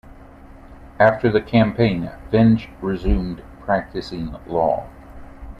[0.99, 4.89] After the campaign, Finch resumed practicing law.